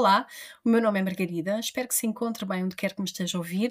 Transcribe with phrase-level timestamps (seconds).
[0.00, 0.26] Olá,
[0.64, 3.36] o meu nome é Margarida, espero que se encontre bem onde quer que me esteja
[3.36, 3.68] a ouvir.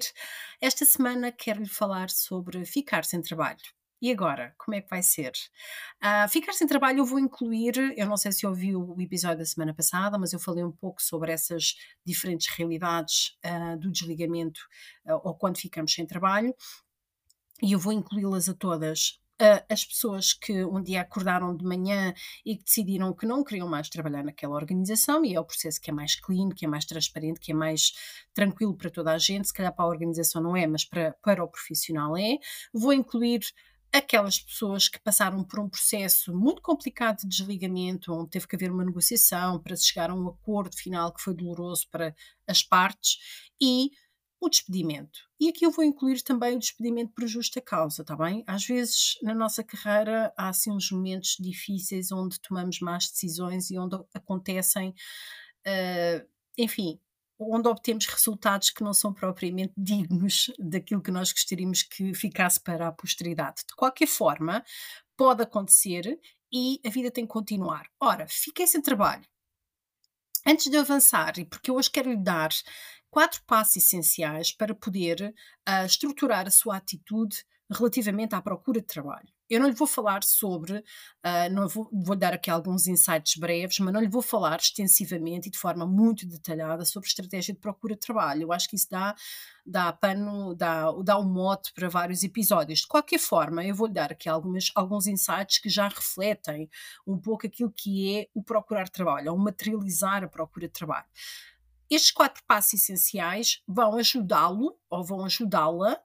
[0.60, 3.58] Esta semana quero-lhe falar sobre ficar sem trabalho.
[4.00, 5.32] E agora, como é que vai ser?
[6.00, 9.44] Ah, ficar sem trabalho eu vou incluir, eu não sei se ouviu o episódio da
[9.44, 11.74] semana passada, mas eu falei um pouco sobre essas
[12.06, 14.60] diferentes realidades ah, do desligamento
[15.06, 16.54] ah, ou quando ficamos sem trabalho,
[17.60, 19.29] e eu vou incluí-las a todas uh,
[19.68, 22.12] as pessoas que um dia acordaram de manhã
[22.44, 25.90] e que decidiram que não queriam mais trabalhar naquela organização, e é o processo que
[25.90, 27.92] é mais clean, que é mais transparente, que é mais
[28.34, 31.42] tranquilo para toda a gente, se calhar para a organização não é, mas para, para
[31.42, 32.38] o profissional é.
[32.72, 33.40] Vou incluir
[33.92, 38.70] aquelas pessoas que passaram por um processo muito complicado de desligamento, onde teve que haver
[38.70, 42.14] uma negociação para se chegar a um acordo final que foi doloroso para
[42.46, 43.18] as partes,
[43.60, 43.90] e
[44.40, 45.20] o despedimento.
[45.38, 48.42] E aqui eu vou incluir também o despedimento por justa causa, está bem?
[48.46, 53.78] Às vezes na nossa carreira há assim uns momentos difíceis onde tomamos más decisões e
[53.78, 54.94] onde acontecem,
[55.66, 56.98] uh, enfim,
[57.38, 62.88] onde obtemos resultados que não são propriamente dignos daquilo que nós gostaríamos que ficasse para
[62.88, 63.62] a posteridade.
[63.68, 64.64] De qualquer forma,
[65.16, 66.18] pode acontecer
[66.50, 67.86] e a vida tem que continuar.
[68.00, 69.24] Ora, fiquei sem trabalho.
[70.46, 72.50] Antes de avançar, e porque eu hoje quero lhe dar
[73.10, 75.34] quatro passos essenciais para poder
[75.68, 79.28] uh, estruturar a sua atitude relativamente à procura de trabalho.
[79.48, 83.80] Eu não lhe vou falar sobre, uh, não vou, vou dar aqui alguns insights breves,
[83.80, 87.94] mas não lhe vou falar extensivamente e de forma muito detalhada sobre estratégia de procura
[87.94, 88.42] de trabalho.
[88.42, 89.12] Eu acho que isso dá,
[89.66, 92.80] dá pano, dá, dá um mote para vários episódios.
[92.80, 96.70] De qualquer forma, eu vou lhe dar aqui algumas, alguns insights que já refletem
[97.04, 101.06] um pouco aquilo que é o procurar trabalho, ou materializar a procura de trabalho.
[101.90, 106.00] Estes quatro passos essenciais vão ajudá-lo ou vão ajudá-la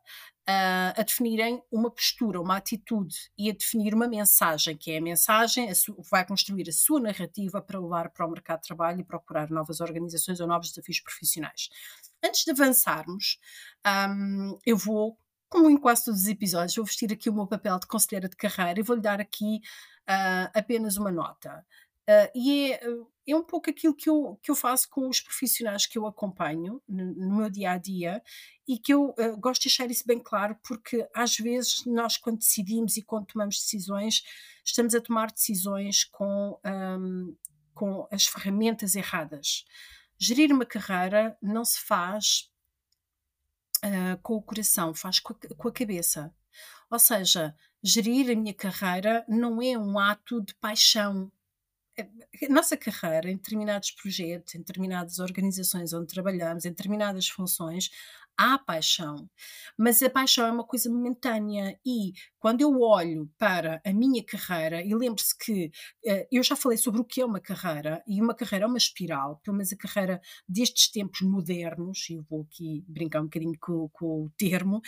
[0.49, 5.01] uh, a definirem uma postura, uma atitude e a definir uma mensagem, que é a
[5.01, 5.73] mensagem, a
[6.09, 9.79] vai construir a sua narrativa para levar para o mercado de trabalho e procurar novas
[9.79, 11.69] organizações ou novos desafios profissionais.
[12.23, 13.39] Antes de avançarmos,
[13.85, 15.17] um, eu vou,
[15.49, 18.35] como em quase todos os episódios, vou vestir aqui o meu papel de conselheira de
[18.35, 19.61] carreira e vou-lhe dar aqui
[20.09, 21.65] uh, apenas uma nota.
[22.07, 22.83] Uh, e é,
[23.27, 26.79] é, um pouco aquilo que eu, que eu faço com os profissionais que eu acompanho
[26.87, 28.21] no, no meu dia a dia
[28.67, 32.37] e que eu uh, gosto de deixar isso bem claro, porque às vezes nós, quando
[32.37, 34.23] decidimos e quando tomamos decisões,
[34.63, 37.35] estamos a tomar decisões com, um,
[37.73, 39.65] com as ferramentas erradas.
[40.19, 42.51] Gerir uma carreira não se faz
[43.83, 46.31] uh, com o coração, faz com a, com a cabeça.
[46.89, 51.31] Ou seja, gerir a minha carreira não é um ato de paixão,
[52.49, 57.89] nossa carreira em determinados projetos, em determinadas organizações onde trabalhamos, em determinadas funções,
[58.37, 59.29] há paixão,
[59.77, 61.79] mas a paixão é uma coisa momentânea.
[61.85, 65.71] E quando eu olho para a minha carreira, e lembre-se que
[66.05, 68.77] uh, eu já falei sobre o que é uma carreira, e uma carreira é uma
[68.77, 73.57] espiral, pelo menos a carreira destes tempos modernos, e eu vou aqui brincar um bocadinho
[73.59, 74.81] com, com o termo,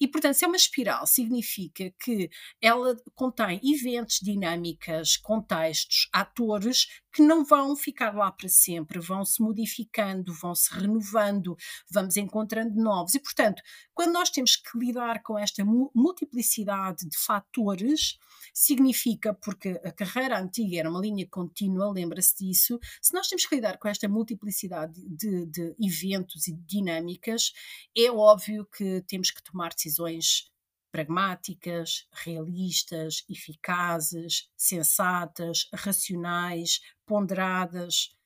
[0.00, 2.28] e portanto, se é uma espiral, significa que
[2.60, 9.40] ela contém eventos, dinâmicas, contextos, atores que não vão ficar lá para sempre, vão se
[9.40, 11.56] modificando, vão se renovando,
[11.88, 13.14] vamos encontrando novos.
[13.14, 13.62] E, portanto,
[13.94, 18.18] quando nós temos que lidar com esta multiplicidade de fatores,
[18.52, 23.54] significa, porque a carreira antiga era uma linha contínua, lembra-se disso, se nós temos que
[23.54, 27.52] lidar com esta multiplicidade de, de eventos e dinâmicas,
[27.96, 30.52] é óbvio que temos que tomar decisões
[30.94, 38.16] pragmáticas, realistas, eficazes, sensatas, racionais, ponderadas.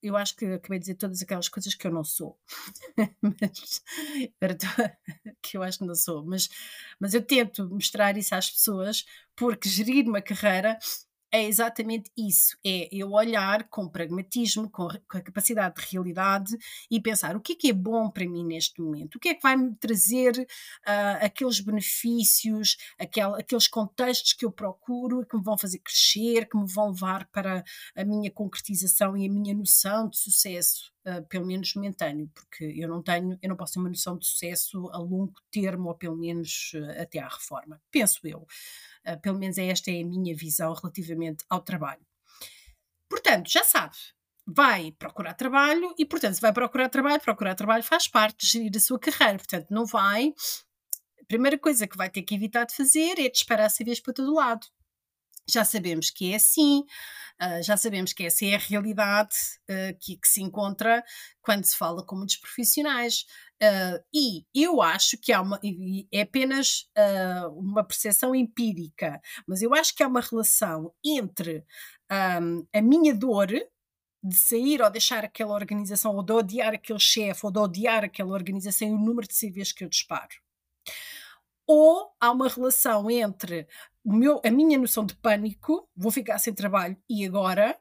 [0.00, 2.38] Eu acho que acabei de dizer todas aquelas coisas que eu não sou,
[3.20, 3.82] mas,
[5.42, 6.48] que eu acho que não sou, mas,
[7.00, 9.04] mas eu tento mostrar isso às pessoas
[9.34, 10.78] porque gerir uma carreira
[11.30, 16.56] é exatamente isso: é eu olhar com pragmatismo, com, com, a capacidade de realidade
[16.90, 19.34] e pensar o que é que é bom para mim neste momento, o que é
[19.34, 25.42] que vai me trazer uh, aqueles benefícios, aquel, aqueles contextos que eu procuro que me
[25.42, 27.64] vão fazer crescer, que me vão levar para
[27.94, 30.92] a minha concretização e a minha noção de sucesso.
[31.08, 34.26] Uh, pelo menos momentâneo, porque eu não tenho, eu não posso ter uma noção de
[34.26, 38.46] sucesso a longo termo, ou pelo menos uh, até à reforma, penso eu.
[39.06, 42.04] Uh, pelo menos esta é a minha visão relativamente ao trabalho.
[43.08, 43.96] Portanto, já sabe,
[44.46, 48.72] vai procurar trabalho e, portanto, se vai procurar trabalho, procurar trabalho faz parte de gerir
[48.76, 49.38] a sua carreira.
[49.38, 50.34] Portanto, não vai.
[51.20, 54.34] A primeira coisa que vai ter que evitar de fazer é disparar vez para todo
[54.34, 54.66] lado.
[55.48, 56.80] Já sabemos que é assim,
[57.42, 59.34] uh, já sabemos que essa é a realidade
[59.70, 61.02] uh, que, que, se encontra
[61.40, 63.24] quando se fala com muitos profissionais.
[63.62, 65.58] Uh, e eu acho que há uma,
[66.12, 66.88] é apenas
[67.56, 71.64] uma percepção empírica, mas eu acho que há uma relação entre
[72.08, 73.48] a minha dor
[74.22, 78.32] de sair ou deixar aquela organização, ou de odiar aquele chefe, ou de odiar aquela
[78.32, 80.36] organização e o número de CVs que eu disparo.
[81.66, 83.68] Ou há uma relação entre
[84.08, 87.78] o meu, a minha noção de pânico, vou ficar sem trabalho e agora,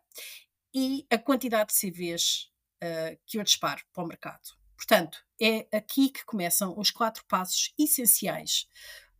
[0.75, 2.50] e a quantidade de CVs
[2.83, 4.41] uh, que eu disparo para o mercado.
[4.75, 8.68] Portanto, é aqui que começam os quatro passos essenciais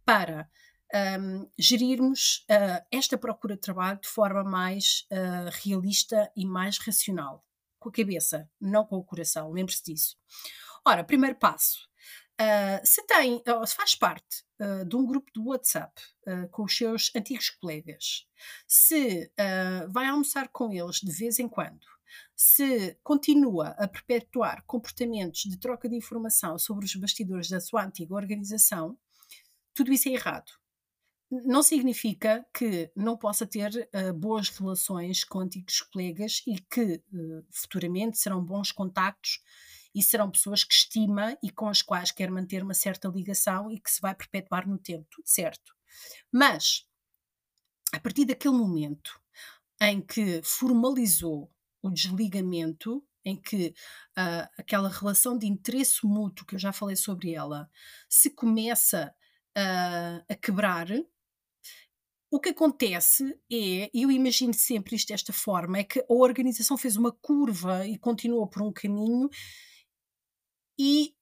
[0.04, 0.50] para
[1.22, 7.42] um, gerirmos uh, esta procura de trabalho de forma mais uh, realista e mais racional.
[7.80, 10.18] Com a cabeça, não com o coração, lembre-se disso.
[10.86, 11.88] Ora, primeiro passo.
[12.40, 14.46] Uh, se tem, ou se faz parte
[14.88, 16.02] de um grupo de WhatsApp
[16.52, 18.28] com os seus antigos colegas,
[18.68, 19.32] se
[19.90, 21.86] vai almoçar com eles de vez em quando,
[22.36, 28.16] se continua a perpetuar comportamentos de troca de informação sobre os bastidores da sua antiga
[28.16, 28.98] organização,
[29.74, 30.52] tudo isso é errado.
[31.30, 37.46] Não significa que não possa ter uh, boas relações com antigos colegas e que uh,
[37.52, 39.42] futuramente serão bons contactos
[39.98, 43.80] e serão pessoas que estima e com as quais quer manter uma certa ligação e
[43.80, 45.76] que se vai perpetuar no tempo, tudo certo.
[46.32, 46.86] Mas,
[47.92, 49.20] a partir daquele momento
[49.82, 51.52] em que formalizou
[51.82, 53.74] o desligamento, em que
[54.18, 57.68] uh, aquela relação de interesse mútuo, que eu já falei sobre ela,
[58.08, 59.14] se começa
[60.30, 60.88] a quebrar,
[62.30, 66.78] o que acontece é, e eu imagino sempre isto desta forma, é que a organização
[66.78, 69.30] fez uma curva e continuou por um caminho
[70.78, 71.16] e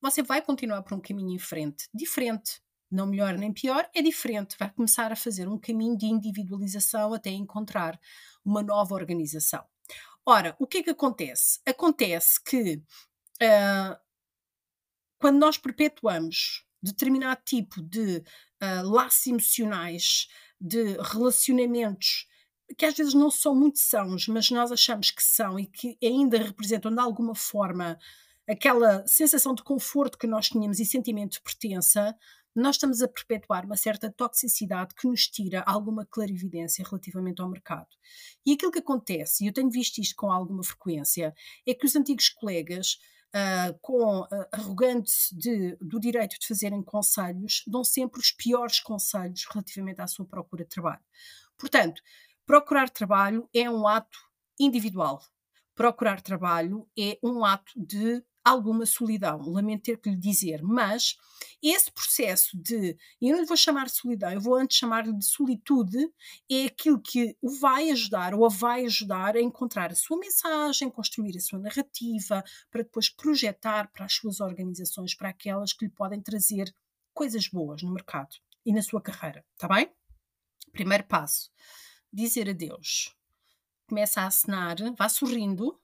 [0.00, 2.60] você vai continuar por um caminho em frente, diferente,
[2.90, 7.30] não melhor nem pior, é diferente, vai começar a fazer um caminho de individualização até
[7.30, 7.98] encontrar
[8.44, 9.64] uma nova organização.
[10.24, 11.60] Ora, o que é que acontece?
[11.66, 12.82] Acontece que
[13.42, 13.98] uh,
[15.18, 18.18] quando nós perpetuamos determinado tipo de
[18.62, 20.28] uh, laços emocionais,
[20.60, 22.26] de relacionamentos
[22.76, 26.38] que às vezes não são muito sãos, mas nós achamos que são e que ainda
[26.38, 27.98] representam de alguma forma
[28.48, 32.16] aquela sensação de conforto que nós tínhamos e sentimento de pertença,
[32.54, 37.88] nós estamos a perpetuar uma certa toxicidade que nos tira alguma clarividência relativamente ao mercado.
[38.44, 41.34] E aquilo que acontece, e eu tenho visto isto com alguma frequência,
[41.66, 42.98] é que os antigos colegas
[43.28, 49.46] uh, com uh, arrogantes de, do direito de fazerem conselhos, dão sempre os piores conselhos
[49.50, 51.04] relativamente à sua procura de trabalho.
[51.56, 52.02] Portanto,
[52.46, 54.18] procurar trabalho é um ato
[54.58, 55.22] individual.
[55.74, 61.16] Procurar trabalho é um ato de alguma solidão, lamento ter que lhe dizer, mas
[61.62, 65.24] esse processo de, eu não lhe vou chamar de solidão, eu vou antes chamar-lhe de
[65.24, 65.98] solitude,
[66.50, 70.90] é aquilo que o vai ajudar ou a vai ajudar a encontrar a sua mensagem,
[70.90, 75.90] construir a sua narrativa, para depois projetar para as suas organizações, para aquelas que lhe
[75.90, 76.72] podem trazer
[77.12, 79.90] coisas boas no mercado e na sua carreira, está bem?
[80.72, 81.50] Primeiro passo,
[82.12, 83.14] dizer adeus.
[83.88, 85.80] Começa a acenar, vá sorrindo,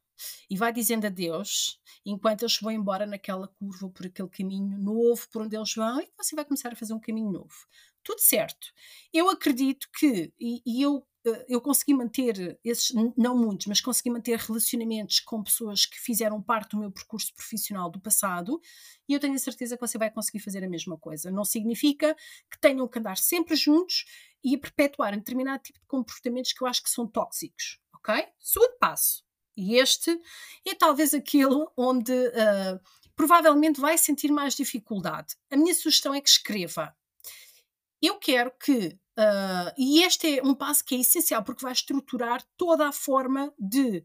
[0.48, 5.42] e vai dizendo adeus enquanto eles vão embora naquela curva por aquele caminho novo por
[5.42, 7.54] onde eles vão e você vai começar a fazer um caminho novo.
[8.02, 8.68] Tudo certo.
[9.12, 14.10] Eu acredito que, e, e eu eh, eu consegui manter esses, não muitos, mas consegui
[14.10, 18.60] manter relacionamentos com pessoas que fizeram parte do meu percurso profissional do passado
[19.08, 21.30] e eu tenho a certeza que você vai conseguir fazer a mesma coisa.
[21.30, 22.14] Não significa
[22.50, 24.04] que tenham que andar sempre juntos
[24.42, 28.26] e a perpetuar determinado tipo de comportamentos que eu acho que são tóxicos, ok?
[28.38, 29.24] Segundo passo,
[29.56, 30.20] e este
[30.66, 32.80] é talvez aquele onde uh,
[33.14, 35.36] provavelmente vai sentir mais dificuldade.
[35.50, 36.94] A minha sugestão é que escreva.
[38.02, 42.44] Eu quero que, uh, e este é um passo que é essencial porque vai estruturar
[42.56, 44.04] toda a forma de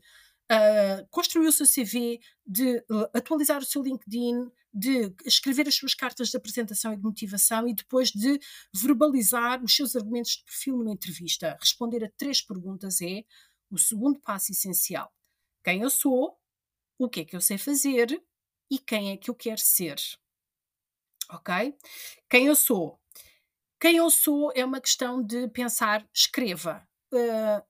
[0.52, 6.30] uh, construir o seu CV, de atualizar o seu LinkedIn, de escrever as suas cartas
[6.30, 8.40] de apresentação e de motivação e depois de
[8.72, 11.58] verbalizar os seus argumentos de perfil numa entrevista.
[11.60, 13.24] Responder a três perguntas é
[13.72, 15.12] o segundo passo essencial
[15.64, 16.38] quem eu sou,
[16.98, 18.22] o que é que eu sei fazer
[18.70, 19.98] e quem é que eu quero ser.
[21.32, 21.76] Ok?
[22.30, 23.00] Quem eu sou.
[23.80, 26.88] Quem eu sou é uma questão de pensar, escreva.
[27.14, 27.64] Uh,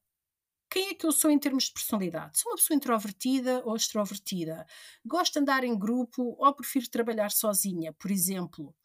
[0.70, 2.40] quem é que eu sou em termos de personalidade?
[2.40, 4.66] Sou uma pessoa introvertida ou extrovertida?
[5.06, 8.76] Gosto de andar em grupo ou prefiro trabalhar sozinha, por exemplo?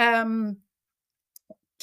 [0.00, 0.56] Um,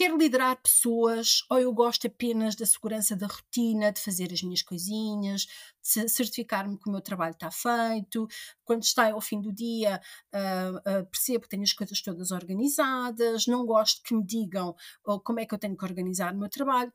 [0.02, 4.64] quero liderar pessoas ou eu gosto apenas da segurança da rotina, de fazer as minhas
[4.64, 5.46] coisinhas,
[5.80, 8.28] de certificar-me que o meu trabalho está feito.
[8.66, 10.02] Quando está ao fim do dia,
[10.34, 15.20] uh, uh, percebo que tenho as coisas todas organizadas, não gosto que me digam oh,
[15.20, 16.92] como é que eu tenho que organizar o meu trabalho.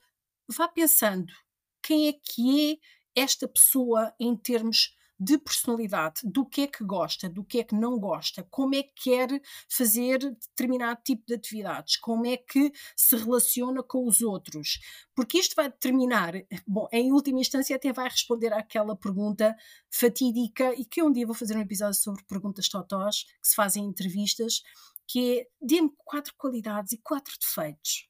[0.48, 1.32] Vá pensando
[1.80, 2.80] quem é que
[3.14, 7.64] é esta pessoa em termos de personalidade, do que é que gosta, do que é
[7.64, 12.72] que não gosta, como é que quer fazer determinado tipo de atividades, como é que
[12.94, 14.78] se relaciona com os outros.
[15.14, 16.32] Porque isto vai determinar,
[16.66, 19.56] bom, em última instância, até vai responder àquela pergunta
[19.90, 23.84] fatídica e que um dia vou fazer um episódio sobre perguntas totós que se fazem
[23.84, 24.62] em entrevistas,
[25.06, 28.08] que é dê-me quatro qualidades e quatro defeitos.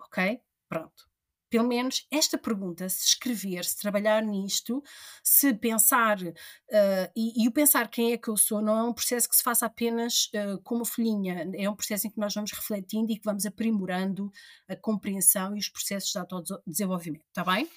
[0.00, 0.40] Ok?
[0.68, 1.11] Pronto
[1.52, 4.82] pelo menos esta pergunta, se escrever, se trabalhar nisto,
[5.22, 8.92] se pensar, uh, e, e, o pensar quem é que eu sou, não é um
[8.94, 12.32] processo que se faça apenas uh, com uma folhinha, é um processo em que nós
[12.32, 14.32] vamos refletindo e que vamos aprimorando
[14.66, 17.68] a compreensão e os processos de autodesenvolvimento, está bem?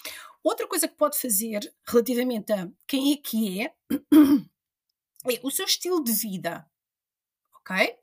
[0.41, 3.73] Outra coisa que pode fazer relativamente a quem é que é,
[5.29, 6.65] é o seu estilo de vida,
[7.59, 7.93] ok?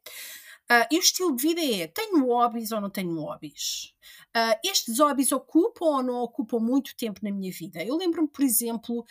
[0.72, 3.94] Uh, e o estilo de vida é: tenho hobbies ou não tenho hobbies?
[4.34, 7.84] Uh, estes hobbies ocupam ou não ocupam muito tempo na minha vida?
[7.84, 9.04] Eu lembro-me, por exemplo,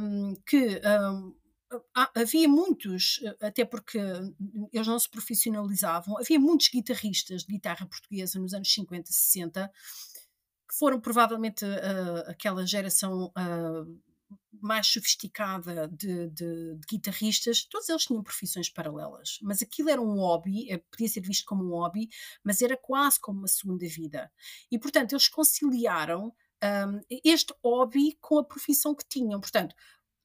[0.00, 0.80] um, que.
[0.80, 1.34] Um,
[2.14, 3.98] havia muitos, até porque
[4.72, 9.72] eles não se profissionalizavam, havia muitos guitarristas de guitarra portuguesa nos anos 50, 60,
[10.68, 14.00] que foram provavelmente uh, aquela geração uh,
[14.60, 20.16] mais sofisticada de, de, de, guitarristas, todos eles tinham profissões paralelas, mas aquilo era um
[20.16, 22.08] hobby, eh, podia ser visto como um hobby,
[22.42, 24.30] mas era quase como uma segunda vida.
[24.70, 29.40] E, portanto, eles conciliaram um, este hobby com a profissão que tinham.
[29.40, 29.74] Portanto,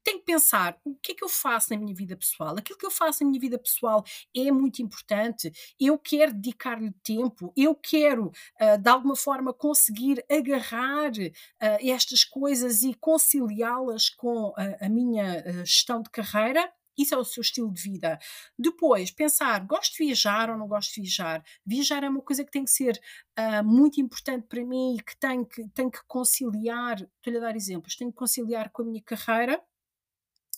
[0.10, 2.56] tenho que pensar o que é que eu faço na minha vida pessoal.
[2.58, 4.04] Aquilo que eu faço na minha vida pessoal
[4.36, 5.52] é muito importante.
[5.80, 12.82] Eu quero dedicar-lhe tempo, eu quero, uh, de alguma forma, conseguir agarrar uh, estas coisas
[12.82, 16.72] e conciliá-las com a, a minha uh, gestão de carreira.
[16.98, 18.20] Isso é o seu estilo de vida.
[18.58, 21.42] Depois, pensar, gosto de viajar ou não gosto de viajar?
[21.66, 23.00] Viajar é uma coisa que tem que ser
[23.38, 27.56] uh, muito importante para mim e que tenho que, tenho que conciliar, estou-lhe a dar
[27.56, 29.62] exemplos, tenho que conciliar com a minha carreira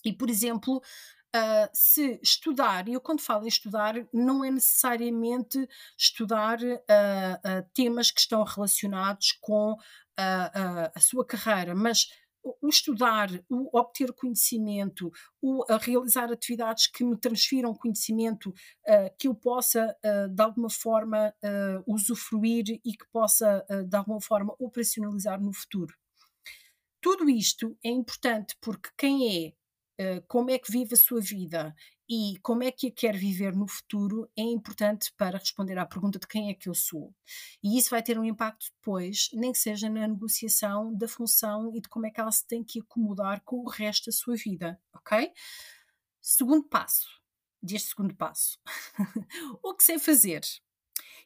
[0.04, 5.66] e, por exemplo, uh, se estudar, e eu quando falo em estudar, não é necessariamente
[5.98, 9.76] estudar uh, temas que estão relacionados com
[10.94, 12.06] a sua carreira, mas
[12.44, 19.34] o estudar, o obter conhecimento, o realizar atividades que me transfiram conhecimento, uh, que eu
[19.34, 25.52] possa, uh, de alguma forma, uh, usufruir e que possa, de alguma forma, operacionalizar no
[25.52, 25.94] futuro.
[27.00, 29.52] Tudo isto é importante porque quem é
[30.28, 31.74] como é que vive a sua vida
[32.08, 36.18] e como é que a quer viver no futuro é importante para responder à pergunta
[36.18, 37.14] de quem é que eu sou.
[37.62, 41.80] E isso vai ter um impacto depois, nem que seja na negociação da função e
[41.80, 44.78] de como é que ela se tem que acomodar com o resto da sua vida,
[44.94, 45.32] ok?
[46.20, 47.08] Segundo passo,
[47.62, 48.58] deste segundo passo,
[49.62, 50.42] o que sei fazer.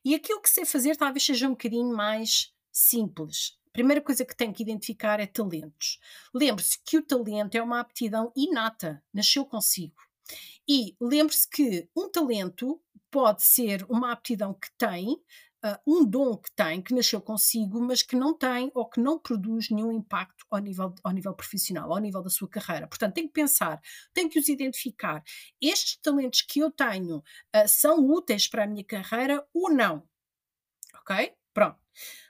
[0.04, 4.54] E aquilo que sei fazer talvez seja um bocadinho mais simples, primeira coisa que tem
[4.54, 5.98] que identificar é talentos.
[6.34, 9.94] Lembre-se que o talento é uma aptidão inata, nasceu consigo.
[10.66, 12.80] E lembre-se que um talento
[13.10, 18.02] pode ser uma aptidão que tem, uh, um dom que tem, que nasceu consigo, mas
[18.02, 21.98] que não tem ou que não produz nenhum impacto ao nível, ao nível profissional, ao
[21.98, 22.88] nível da sua carreira.
[22.88, 23.78] Portanto, tem que pensar,
[24.14, 25.22] tem que os identificar.
[25.60, 30.02] Estes talentos que eu tenho uh, são úteis para a minha carreira ou não?
[30.94, 31.36] Ok?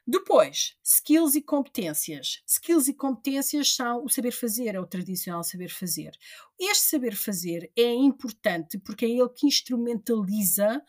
[0.07, 2.41] Depois, skills e competências.
[2.47, 6.17] Skills e competências são o saber fazer, é o tradicional saber fazer.
[6.59, 10.81] Este saber fazer é importante porque é ele que instrumentaliza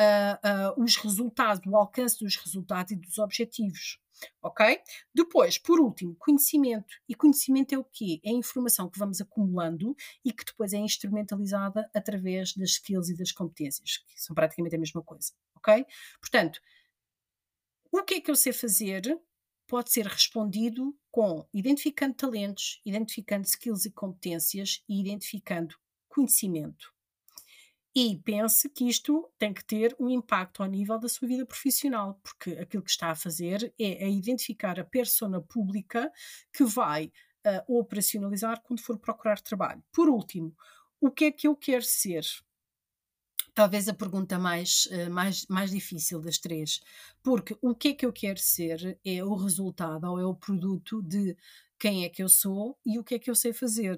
[0.00, 3.98] uh, uh, os resultados, o alcance dos resultados e dos objetivos.
[4.42, 4.78] Ok?
[5.14, 6.94] Depois, por último, conhecimento.
[7.08, 8.20] E conhecimento é o quê?
[8.22, 13.16] É a informação que vamos acumulando e que depois é instrumentalizada através das skills e
[13.16, 15.32] das competências, que são praticamente a mesma coisa.
[15.56, 15.84] Ok?
[16.20, 16.60] Portanto,
[17.92, 19.18] o que é que eu sei fazer
[19.66, 25.76] pode ser respondido com identificando talentos, identificando skills e competências e identificando
[26.08, 26.92] conhecimento.
[27.94, 32.20] E pense que isto tem que ter um impacto ao nível da sua vida profissional,
[32.22, 36.10] porque aquilo que está a fazer é a identificar a persona pública
[36.52, 37.12] que vai
[37.46, 39.82] uh, operacionalizar quando for procurar trabalho.
[39.92, 40.54] Por último,
[41.00, 42.24] o que é que eu quero ser?
[43.54, 46.80] Talvez a pergunta mais, eh, mais, mais difícil das três,
[47.22, 51.02] porque o que é que eu quero ser é o resultado ou é o produto
[51.02, 51.36] de
[51.78, 53.96] quem é que eu sou e o que é que eu sei fazer.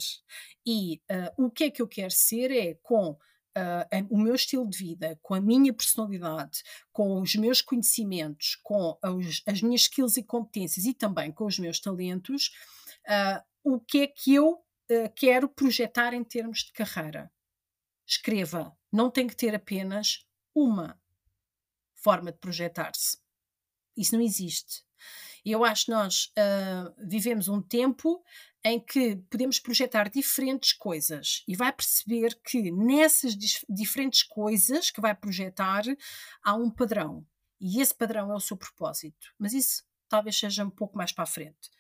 [0.65, 3.19] E uh, o que é que eu quero ser é com
[3.55, 8.99] Uh, o meu estilo de vida, com a minha personalidade, com os meus conhecimentos, com
[9.05, 12.51] os, as minhas skills e competências e também com os meus talentos,
[13.07, 14.65] uh, o que é que eu
[15.15, 17.31] quero projetar em termos de carreira.
[18.07, 21.01] Escreva não tem que ter apenas uma
[21.95, 23.19] forma de projetar-se.
[23.97, 24.85] Isso não existe.
[25.45, 28.23] Eu acho que nós uh, vivemos um tempo
[28.65, 33.37] em que podemos projetar diferentes coisas e vai perceber que nessas
[33.69, 35.83] diferentes coisas que vai projetar
[36.45, 37.27] há um padrão.
[37.61, 39.33] E esse padrão é o seu propósito.
[39.37, 41.71] Mas isso talvez seja um pouco mais para a frente.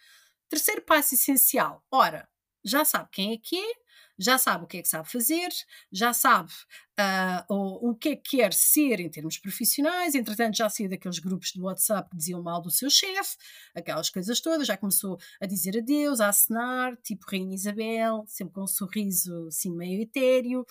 [0.49, 1.85] Terceiro passo essencial.
[1.90, 2.28] Ora,
[2.64, 3.75] já sabe quem é que é,
[4.22, 5.48] já sabe o que é que sabe fazer,
[5.90, 6.52] já sabe
[6.98, 11.18] uh, o, o que é que quer ser em termos profissionais, entretanto já saiu daqueles
[11.18, 13.36] grupos de WhatsApp que diziam mal do seu chefe,
[13.74, 18.62] aquelas coisas todas, já começou a dizer adeus, a acenar, tipo Rainha Isabel, sempre com
[18.62, 20.64] um sorriso assim meio etéreo,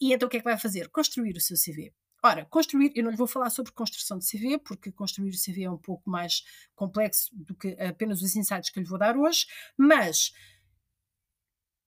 [0.00, 0.88] e então o que é que vai fazer?
[0.88, 1.92] Construir o seu CV.
[2.26, 5.64] Ora, construir, eu não lhe vou falar sobre construção de CV, porque construir o CV
[5.64, 6.42] é um pouco mais
[6.74, 9.44] complexo do que apenas os insights que lhe vou dar hoje,
[9.76, 10.32] mas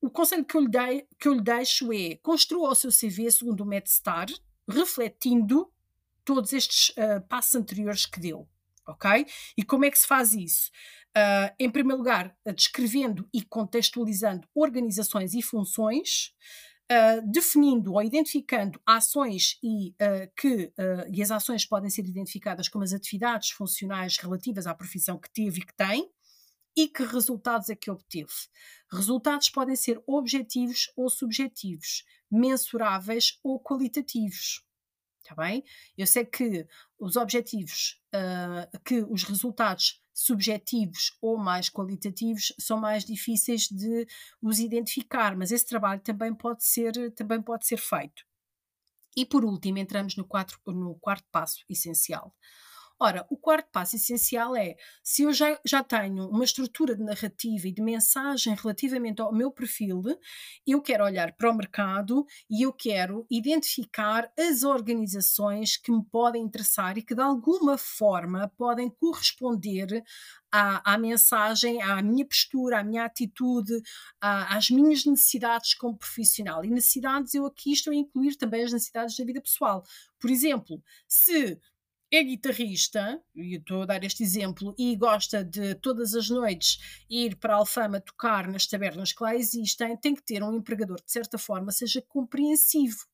[0.08, 3.30] o conselho que eu, lhe dei, que eu lhe deixo é construa o seu CV
[3.30, 4.28] segundo o MedStar,
[4.68, 5.70] refletindo
[6.24, 8.48] todos estes uh, passos anteriores que deu.
[8.88, 9.28] Ok?
[9.58, 10.72] E como é que se faz isso?
[11.10, 16.34] Uh, em primeiro lugar, descrevendo e contextualizando organizações e funções,
[16.90, 22.70] Uh, definindo ou identificando ações e, uh, que, uh, e as ações podem ser identificadas
[22.70, 26.10] como as atividades funcionais relativas à profissão que teve e que tem,
[26.78, 28.32] e que resultados é que obteve.
[28.92, 34.64] Resultados podem ser objetivos ou subjetivos, mensuráveis ou qualitativos.
[35.24, 35.64] Está bem?
[35.98, 36.68] Eu sei que
[37.00, 44.08] os objetivos, uh, que os resultados subjetivos ou mais qualitativos são mais difíceis de
[44.42, 48.24] os identificar, mas esse trabalho também pode ser, também pode ser feito.
[49.16, 52.34] E por último, entramos no, quatro, no quarto passo essencial.
[53.00, 57.68] Ora, o quarto passo essencial é: se eu já, já tenho uma estrutura de narrativa
[57.68, 60.02] e de mensagem relativamente ao meu perfil,
[60.66, 66.42] eu quero olhar para o mercado e eu quero identificar as organizações que me podem
[66.42, 70.04] interessar e que de alguma forma podem corresponder
[70.52, 73.80] à, à, mensagem, à minha postura, à minha atitude,
[74.20, 76.66] à, às minhas necessidades como profissional.
[76.66, 79.84] E necessidades, eu aqui estou a incluir também as necessidades da vida pessoal.
[80.20, 81.60] Por exemplo, se
[82.12, 87.36] é guitarrista, e estou a dar este exemplo, e gosta de todas as noites ir
[87.36, 91.06] para a Alfama tocar nas tabernas que lá existem, tem que ter um empregador que,
[91.06, 93.06] de certa forma, seja compreensivo.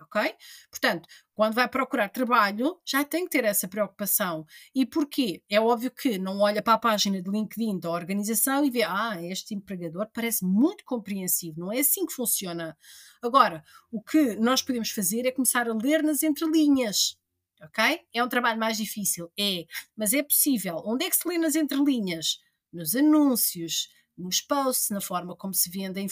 [0.00, 0.32] Ok?
[0.70, 4.46] Portanto, quando vai procurar trabalho, já tem que ter essa preocupação.
[4.72, 5.42] E porquê?
[5.50, 9.20] É óbvio que não olha para a página de LinkedIn da organização e vê, ah,
[9.20, 11.60] este empregador parece muito compreensivo.
[11.60, 12.76] Não é assim que funciona.
[13.20, 17.18] Agora, o que nós podemos fazer é começar a ler nas entrelinhas
[17.62, 18.00] ok?
[18.12, 19.64] É um trabalho mais difícil, é,
[19.96, 20.82] mas é possível.
[20.84, 22.38] Onde é que se lê nas entrelinhas?
[22.72, 26.04] Nos anúncios, nos posts, na forma como se vende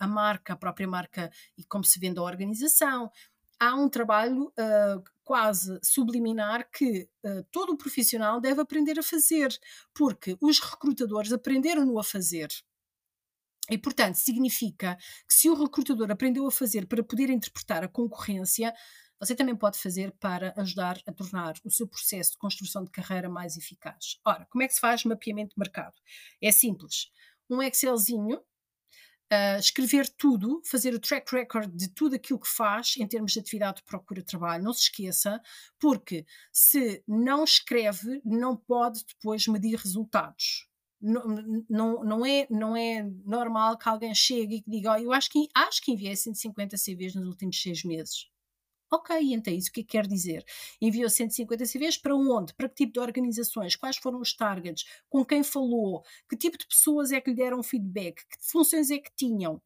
[0.00, 3.10] a marca, a própria marca e como se vende a organização.
[3.60, 9.48] Há um trabalho uh, quase subliminar que uh, todo o profissional deve aprender a fazer,
[9.92, 12.48] porque os recrutadores aprenderam-no a fazer.
[13.70, 18.72] E, portanto, significa que se o recrutador aprendeu a fazer para poder interpretar a concorrência,
[19.20, 23.28] você também pode fazer para ajudar a tornar o seu processo de construção de carreira
[23.28, 24.20] mais eficaz.
[24.24, 25.94] Ora, como é que se faz mapeamento de mercado?
[26.40, 27.10] É simples.
[27.50, 28.42] Um Excelzinho,
[29.30, 33.38] Uh, escrever tudo, fazer o track record de tudo aquilo que faz em termos de
[33.38, 34.64] atividade de procura de trabalho.
[34.64, 35.38] Não se esqueça,
[35.78, 40.66] porque se não escreve, não pode depois medir resultados.
[40.98, 41.26] Não,
[41.68, 45.46] não, não, é, não é normal que alguém chegue e diga: oh, Eu acho que,
[45.54, 48.30] acho que enviei 150 CVs nos últimos seis meses.
[48.90, 50.44] Ok, então isso o que, é que quer dizer?
[50.80, 52.54] Enviou 150 CVs para onde?
[52.54, 53.76] Para que tipo de organizações?
[53.76, 54.84] Quais foram os targets?
[55.10, 56.02] Com quem falou?
[56.28, 58.26] Que tipo de pessoas é que lhe deram feedback?
[58.26, 59.60] Que funções é que tinham?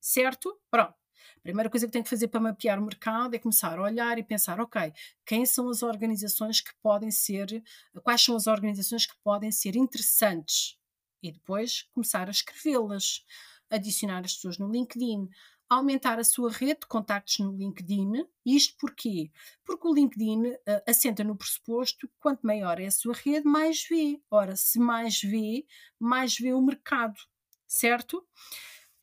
[0.00, 0.56] Certo?
[0.70, 0.94] Pronto.
[1.38, 4.18] A primeira coisa que tem que fazer para mapear o mercado é começar a olhar
[4.18, 4.92] e pensar, ok,
[5.24, 7.62] quem são as organizações que podem ser,
[8.02, 10.76] quais são as organizações que podem ser interessantes?
[11.22, 13.24] E depois começar a escrevê-las,
[13.70, 15.28] adicionar as pessoas no LinkedIn,
[15.68, 18.24] aumentar a sua rede de contactos no LinkedIn.
[18.44, 19.30] Isto porquê?
[19.64, 23.86] Porque o LinkedIn uh, assenta no pressuposto que quanto maior é a sua rede, mais
[23.88, 24.20] vê.
[24.30, 25.66] Ora, se mais vê,
[25.98, 27.18] mais vê o mercado,
[27.66, 28.24] certo?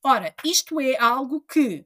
[0.02, 1.86] Ora, isto é algo que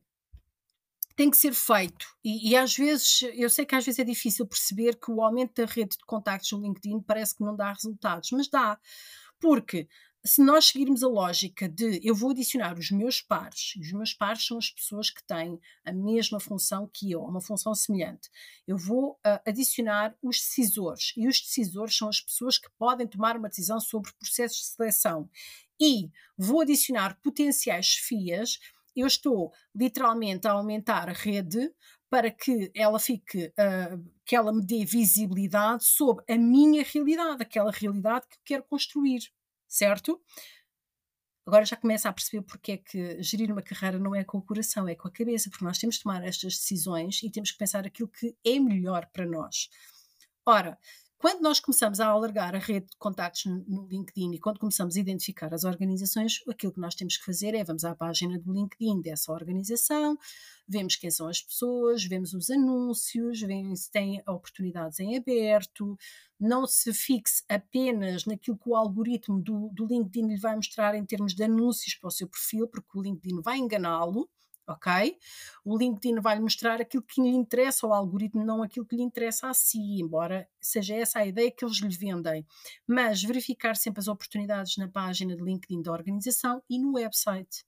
[1.15, 2.05] tem que ser feito.
[2.23, 5.59] E, e, às vezes, eu sei que às vezes é difícil perceber que o aumento
[5.59, 8.79] da rede de contactos no LinkedIn parece que não dá resultados, mas dá.
[9.39, 9.87] Porque
[10.27, 14.45] se nós seguirmos a lógica de eu vou adicionar os meus pares, os meus pares
[14.45, 18.29] são as pessoas que têm a mesma função que eu, uma função semelhante,
[18.67, 23.37] eu vou uh, adicionar os decisores, e os decisores são as pessoas que podem tomar
[23.37, 25.29] uma decisão sobre processos de seleção,
[25.79, 28.59] e vou adicionar potenciais FIAs,
[28.95, 31.71] eu estou literalmente a aumentar a rede
[32.09, 37.71] para que ela fique, uh, que ela me dê visibilidade sobre a minha realidade, aquela
[37.71, 39.21] realidade que eu quero construir
[39.67, 40.21] certo?
[41.47, 44.41] agora já começa a perceber porque é que gerir uma carreira não é com o
[44.41, 47.57] coração, é com a cabeça, porque nós temos de tomar estas decisões e temos que
[47.57, 49.69] pensar aquilo que é melhor para nós.
[50.45, 50.77] Ora,
[51.17, 54.99] quando nós começamos a alargar a rede de contactos no LinkedIn e quando começamos a
[54.99, 59.01] identificar as organizações, aquilo que nós temos que fazer é vamos à página do LinkedIn
[59.01, 60.17] dessa organização,
[60.67, 65.97] vemos quem são as pessoas, vemos os anúncios, vemos se tem oportunidades em aberto,
[66.39, 71.03] não se fixe apenas naquilo que o algoritmo do, do LinkedIn lhe vai mostrar em
[71.03, 74.29] termos de anúncios para o seu perfil, porque o LinkedIn vai enganá-lo
[74.67, 75.17] ok?
[75.63, 79.47] O LinkedIn vai mostrar aquilo que lhe interessa ao algoritmo, não aquilo que lhe interessa
[79.49, 82.45] a si, embora seja essa a ideia que eles lhe vendem.
[82.85, 87.63] Mas verificar sempre as oportunidades na página de LinkedIn da organização e no website.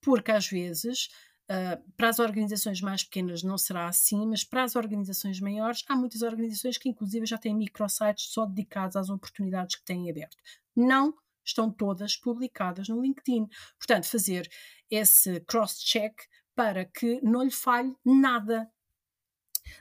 [0.00, 1.08] Porque às vezes
[1.44, 5.94] Uh, para as organizações mais pequenas não será assim, mas para as organizações maiores, há
[5.94, 10.38] muitas organizações que inclusive já têm microsites só dedicados às oportunidades que têm aberto.
[10.74, 11.12] Não
[11.44, 13.46] estão todas publicadas no LinkedIn.
[13.78, 14.48] Portanto, fazer
[14.90, 16.14] esse cross-check
[16.54, 18.70] para que não lhe falhe nada.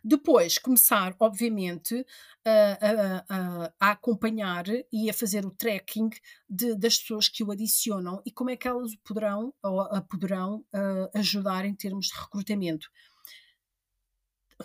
[0.03, 2.05] Depois, começar, obviamente,
[2.45, 6.09] a, a, a, acompanhar e a fazer o tracking
[6.49, 11.17] de, das pessoas que o adicionam e como é que elas poderão, ou poderão uh,
[11.17, 12.89] ajudar em termos de recrutamento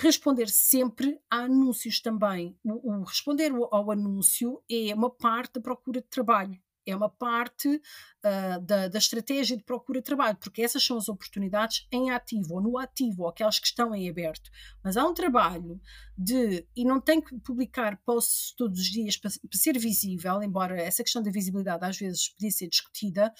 [0.00, 2.56] responder sempre a anúncios também.
[2.64, 7.68] O, o, responder ao anúncio é uma parte da procura de trabalho é uma parte
[7.68, 12.54] uh, da, da, estratégia de procura de trabalho, porque essas são as oportunidades em ativo
[12.54, 14.50] ou no ativo, ou aquelas que estão em aberto.
[14.82, 15.80] Mas há um trabalho
[16.16, 20.80] de, e não tem que publicar posts todos os dias para, para ser visível, embora
[20.80, 23.32] essa questão da visibilidade às vezes podia ser discutida,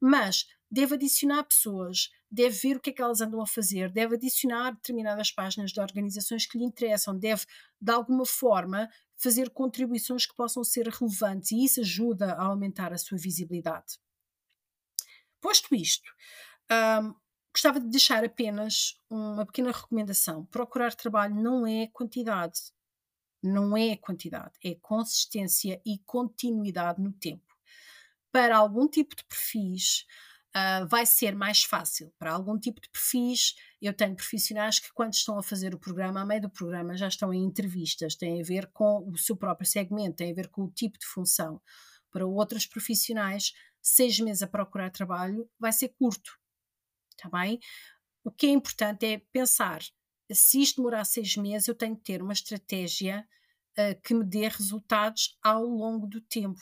[0.00, 4.16] mas deve adicionar pessoas, deve ver o que é que elas andam a fazer, deve
[4.16, 7.44] adicionar determinadas páginas de organizações que lhe interessam, deve,
[7.80, 12.98] de alguma forma, fazer contribuições que possam ser relevantes e isso ajuda a aumentar a
[12.98, 13.98] sua visibilidade.
[15.40, 16.10] Posto isto,
[17.02, 17.14] um,
[17.52, 20.44] gostava de deixar apenas uma pequena recomendação.
[20.46, 22.60] Procurar trabalho não é quantidade,
[23.42, 27.54] não é quantidade, é consistência e continuidade no tempo.
[28.32, 30.04] Para algum tipo de perfis,
[30.56, 32.12] uh, vai ser mais fácil.
[32.18, 33.54] Para algum tipo de perfis,
[33.86, 37.08] eu tenho profissionais que, quando estão a fazer o programa, a meio do programa, já
[37.08, 40.64] estão em entrevistas, tem a ver com o seu próprio segmento, tem a ver com
[40.64, 41.60] o tipo de função.
[42.10, 46.38] Para outros profissionais, seis meses a procurar trabalho vai ser curto.
[47.10, 47.58] Está bem?
[48.24, 49.82] O que é importante é pensar:
[50.32, 53.26] se isto demorar seis meses, eu tenho que ter uma estratégia
[53.78, 56.60] uh, que me dê resultados ao longo do tempo.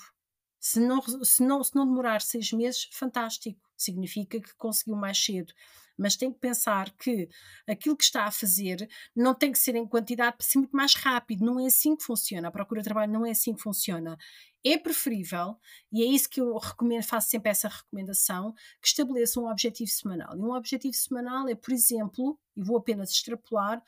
[0.58, 5.52] Se não, se, não, se não demorar seis meses, fantástico significa que conseguiu mais cedo.
[5.96, 7.28] Mas tem que pensar que
[7.68, 10.94] aquilo que está a fazer não tem que ser em quantidade para ser muito mais
[10.94, 11.44] rápido.
[11.44, 12.48] Não é assim que funciona.
[12.48, 14.16] A procura de trabalho não é assim que funciona.
[14.64, 15.58] É preferível,
[15.90, 20.36] e é isso que eu recomendo, faço sempre essa recomendação, que estabeleça um objetivo semanal.
[20.36, 23.82] E um objetivo semanal é, por exemplo, e vou apenas extrapolar,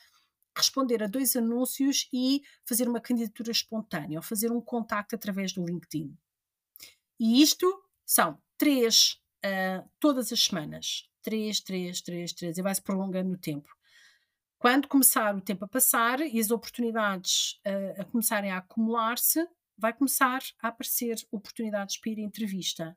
[0.57, 5.64] responder a dois anúncios e fazer uma candidatura espontânea, ou fazer um contacto através do
[5.64, 6.17] LinkedIn.
[7.21, 7.67] E isto
[8.05, 11.09] são três uh, todas as semanas.
[11.25, 13.75] Três, três, três, três, e vai-se prolongando o tempo.
[14.59, 19.93] Quando começar o tempo a passar e as oportunidades uh, a começarem a acumular-se, vai
[19.93, 22.97] começar a aparecer oportunidades para ir à entrevista.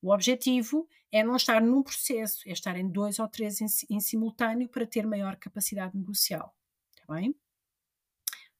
[0.00, 4.00] O objetivo é não estar num processo, é estar em dois ou três em, em
[4.00, 6.54] simultâneo para ter maior capacidade negocial.
[6.94, 7.34] Está bem?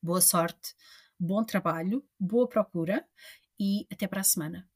[0.03, 0.75] Boa sorte,
[1.19, 3.07] bom trabalho, boa procura
[3.61, 4.69] e até para a semana.